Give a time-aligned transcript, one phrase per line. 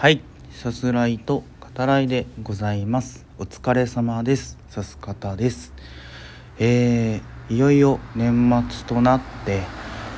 [0.00, 0.22] はい。
[0.50, 1.44] さすらいと
[1.76, 3.26] 語らいでございます。
[3.38, 4.56] お疲れ様です。
[4.70, 5.74] さす方です。
[6.58, 9.60] えー、いよいよ年末となって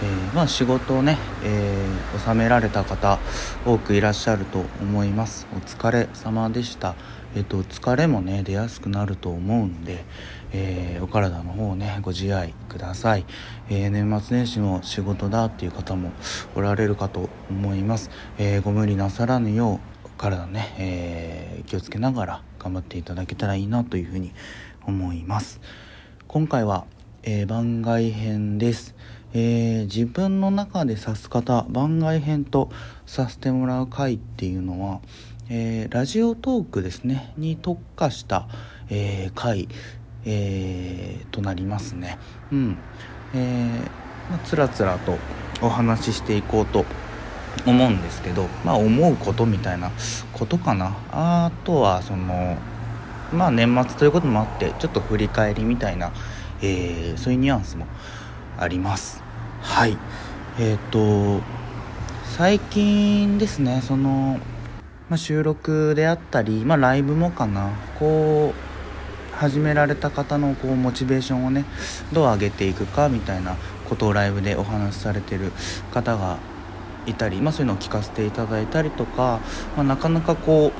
[0.00, 3.18] えー、まあ仕事をね、えー、納められた方
[3.66, 5.46] 多くいらっしゃると思います。
[5.52, 6.94] お疲れ様でした。
[7.36, 10.04] えっ、と疲れもね出やすくなると思うんで、
[10.52, 13.24] えー、お体の方ねご自愛ください、
[13.68, 16.12] え年末年始も仕事だっていう方も
[16.54, 24.32] おられるかと思います、えご無理なさらぬよう体ね、え気をつけながら頑張っていただけたらいいなというふうに
[24.86, 25.60] 思います。
[26.26, 26.86] 今回は、
[27.22, 28.94] え番外編です。
[29.32, 32.70] え、自分の中で指す方番外編と
[33.06, 35.00] させてもらう回っていうのは、
[35.50, 38.46] えー、ラジオトークですねに特化した、
[38.90, 39.68] えー、回、
[40.26, 42.18] えー、となりますね。
[42.52, 42.76] うん。
[43.34, 45.16] えーまあ、つらつらと
[45.62, 46.84] お話ししていこうと
[47.66, 49.90] 思うんですけど、まあ、思うことみたいな
[50.34, 50.96] ことかな。
[51.12, 52.58] あとはその
[53.32, 56.12] まあ年末ということもあってちょっと振り返りみたいな、
[56.62, 57.86] え、そういうニュアンスも
[58.58, 59.22] あります。
[59.62, 59.96] はい。
[60.58, 61.40] えっ、と
[62.36, 64.38] 最近ですねその、
[65.08, 67.70] まあ、収録であったり、まあ、ライブもかな。
[67.98, 68.68] こう
[69.38, 71.64] 始められた方のこうモチベーションをね
[72.12, 73.54] どう上げていくかみたいな
[73.88, 75.52] ことをライブでお話しされてる
[75.92, 76.38] 方が
[77.06, 79.38] いたり、まあ、そういうのを聞かせていただいたりとか、
[79.76, 80.72] まあ、なかなかこ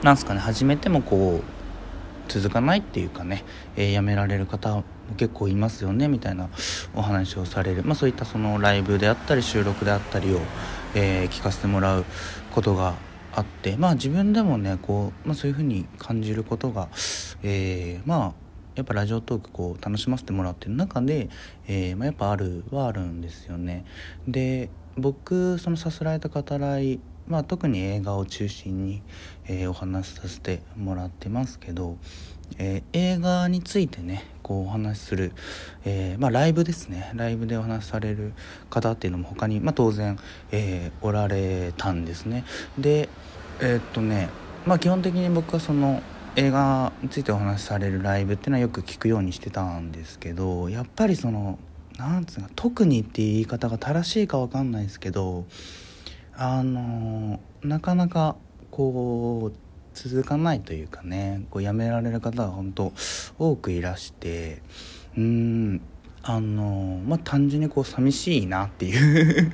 [0.00, 3.44] うなんすかね始めてもこう続かないっていうかね、
[3.76, 4.84] えー、辞められる方も
[5.18, 6.48] 結構いますよねみたいな
[6.94, 10.40] お話をされる、まあ、そういったそのライブであったり収録であったりを、
[10.94, 12.06] えー、聞かせてもらう
[12.52, 12.94] ことが
[13.34, 16.88] あってまあ自分でもねこう、まあ、そういうふうに感じることが、
[17.42, 18.32] えー、まあ
[18.74, 21.28] やっぱラジオトークこう楽しませてもらってる中で、
[21.66, 23.84] えー、まあ、やっぱあるはあるんですよね。
[24.26, 29.02] で僕そのさすられた語らいまあ、特に映画を中心に、
[29.46, 31.96] えー、お話しさせてもらってますけど、
[32.58, 35.32] えー、映画についてねこうお話しする、
[35.84, 37.12] えー、まあ、ライブですね。
[37.14, 38.32] ライブでお話しされる
[38.70, 40.18] 方っていうのも他に、まあ、当然、
[40.50, 42.44] えおられたんですね。
[42.78, 43.08] で
[43.60, 44.28] えっとね
[44.66, 46.02] まあ基本的に僕はその
[46.34, 51.58] 映画についてお話しされるライブっていうのはよく聞くようにしてたんですけどやっぱりその
[51.98, 55.44] なんつうの特にっていう言い方が正しいか分かんないですけど
[56.44, 58.34] あのなかなか
[58.72, 59.56] こう
[59.94, 62.92] 続かないというかねこう辞められる方が本当
[63.38, 64.60] 多くいらして
[65.16, 65.80] うん
[66.20, 69.52] あのまあ単純にこう寂しいなっていう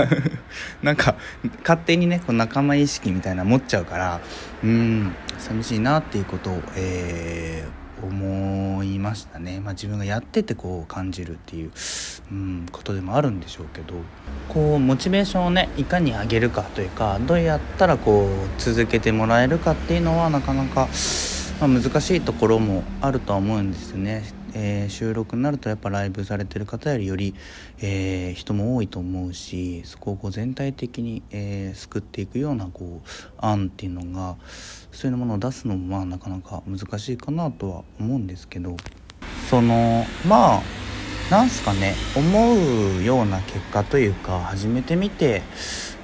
[0.82, 1.16] なんか
[1.60, 4.20] 勝手にねこう仲間意識みたいな持っちゃうから
[4.62, 11.72] うん寂しいなっていうことを、えー、思いましたね、まあ、自分がやっててこう感じるっていう、
[12.30, 13.94] うん、ことでもあるんでしょうけど
[14.48, 20.88] こうモチベーションをねいかに上げるかというかどうやったらこう続けてもらえるかっていうのはなかなか、
[21.60, 24.43] まあ、難しいところもあるとは思うんですよね。
[24.54, 27.34] えー、収録になるとやっぱライブされてる方よりより、
[27.80, 34.36] えー、人も多いと思うしそこをこう全体的に、えー、救っていくようなこう案っていうのが
[34.92, 38.76] そういうものを出すのもまあなかなか難しいかなとは思うんですけど
[39.50, 40.62] そのまあ
[41.30, 45.42] なんすかね思うような結果というか始めてみて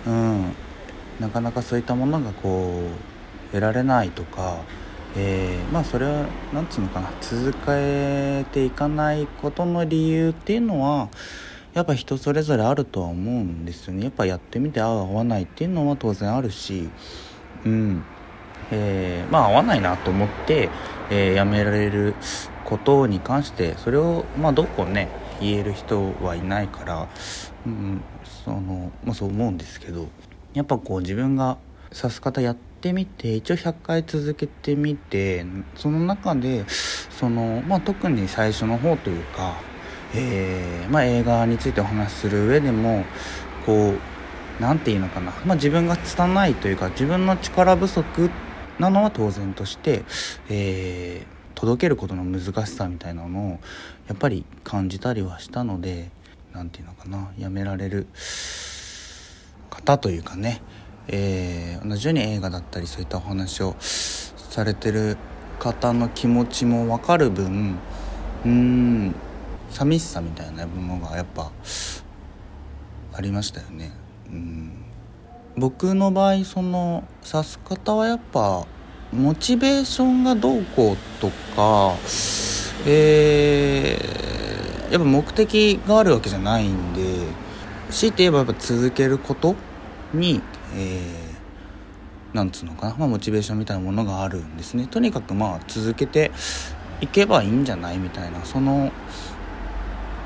[0.07, 0.55] うん
[1.21, 2.83] なかなかそういったものがこ
[3.51, 4.63] う得られないとか
[5.17, 11.09] えー、まあそれは何つうのかな続けていかないことの理由っていうのは
[11.75, 14.05] やっぱ人それぞれあるとは思うんですよね。
[14.05, 16.89] やっぱやってみて合う合わないっていうのは当然あるし
[17.65, 18.05] うん。
[18.73, 20.69] えー、まあ合わないなと思って、
[21.11, 22.15] えー、やめられる
[22.65, 25.09] ことに関してそれをまあどこね
[25.41, 27.09] 言える人はいないから、
[27.67, 28.01] うん、
[28.45, 30.09] そのまあそう思うんですけど
[30.55, 31.59] やっぱこう自分が
[31.93, 35.45] 指す方やってってみて一応100回続けてみて
[35.77, 39.61] その中でその、まあ、特に最初の方というか、
[40.15, 43.05] えー、まあ、映画についてお話しする上でも
[43.67, 48.31] こう何て言うのかな、まあ、自分が拙いというか自分の力不足
[48.79, 50.05] なのは当然として、
[50.49, 53.51] えー、届けることの難しさみたいなのを
[54.09, 56.11] やっぱり感じたりはしたので
[56.55, 57.31] 何て言うのかな。
[57.39, 58.07] やめられる
[59.69, 60.63] 方というかね。
[61.13, 65.17] えー、同じように映画だったりそういったお話をされてる
[65.59, 67.79] 方の気持ちも分かる分
[68.45, 69.15] うん
[69.71, 71.51] 寂しさみたいなものがやっぱ
[73.13, 73.93] ありましたよね。
[74.29, 74.85] うん
[75.57, 78.67] 僕の場合その指す方はやっぱ
[79.13, 81.95] モチベーションがどうこうとか
[82.87, 87.03] えー、やっぱ目的があるわけじゃないんで
[87.91, 89.57] 強いて言えばやっぱ続けること
[90.15, 90.41] に
[90.77, 91.01] え
[92.33, 94.87] なんつうのかな、まあ、モチベーションみたいなものがあるんですね。
[94.87, 96.31] とにかくまあ続けて
[97.01, 98.45] いけばいいんじゃないみたいな。
[98.45, 98.93] その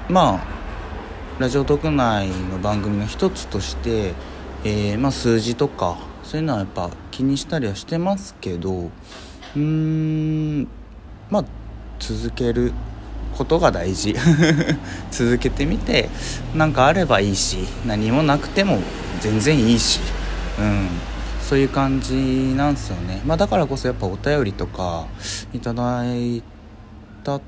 [0.09, 0.45] まあ
[1.39, 4.13] ラジオ特内の番組の一つとして、
[4.65, 10.69] えー、まあ、数字とかそういうのはやっぱ気にしたりはしてますけどうーん
[11.31, 11.45] まあ
[11.99, 12.73] 続ける
[13.37, 14.15] ことが大事。
[15.11, 16.09] 続けてみて
[16.55, 18.79] 何かあればいいし何もなくても
[19.21, 20.01] 全然いいし。
[20.59, 20.89] うん。
[21.41, 25.07] そういう感じなんですよね、まあ、だからこそやっぱお便りとか
[25.53, 26.43] いただい
[27.23, 27.43] たっ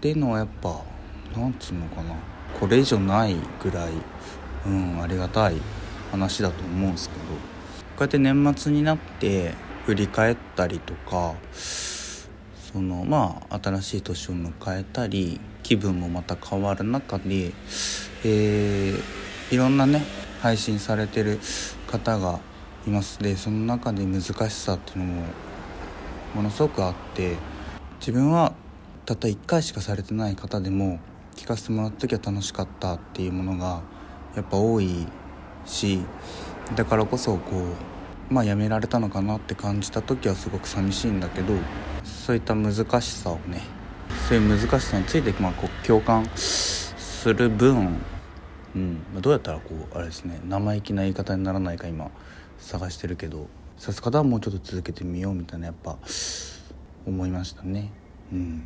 [0.00, 0.80] ていうのはやっぱ
[1.36, 2.14] なんつうのかな。
[2.58, 3.92] これ以上ないぐらい、
[4.66, 5.56] うん、ありがたい
[6.10, 7.54] 話だと思うんですけど。
[7.96, 9.54] こうやって年末になって
[9.86, 17.52] 振り返ったりとかそのまあ新しい年を迎えたり気分もまた変わる中で、
[18.24, 19.00] えー、
[19.52, 20.02] いろんなね
[20.40, 21.38] 配信されてる
[21.98, 22.40] 方が
[22.86, 23.18] います。
[23.20, 25.22] でその中で難しさっていうのも
[26.34, 27.36] ものすごくあって
[28.00, 28.52] 自分は
[29.06, 30.98] たった1回しかされてない方でも
[31.36, 33.82] 聞かせてもらった時は楽しかったっていうものが
[34.34, 35.06] やっぱ多い
[35.64, 36.00] し
[36.74, 37.56] だからこそこ
[38.30, 41.54] うまあやめられたのかなって感じた時はすごく寂しいんだけど
[42.02, 43.62] そういった難しさをね
[44.28, 48.00] そういう難しさについてまあこう共感する分
[48.74, 49.22] うん。
[49.22, 52.10] どうやったらこうあれですね生意気な言い方にならないか今
[52.58, 53.48] 探してるけど
[53.78, 55.98] さす方はもうちょっと続けてみようみたいなやっぱ
[57.06, 57.90] 思いましたね。
[58.32, 58.62] うん。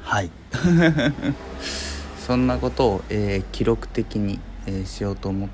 [0.00, 0.30] はい。
[2.18, 5.48] そんなことを、えー、記録的に、えー、しようと思っ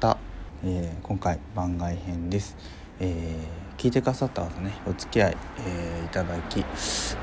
[0.00, 0.18] た、
[0.64, 2.56] えー、今回番外編です、
[2.98, 3.36] え
[3.76, 6.64] 聞いてくださった方ねお付き合い、えいただき、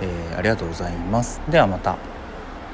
[0.01, 1.41] えありがとうございます。
[1.49, 2.24] ではまた。